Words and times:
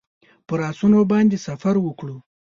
پر 0.47 0.59
آسونو 0.69 0.99
باندې 1.11 1.37
سفر 1.47 1.75
وکړو. 1.81 2.17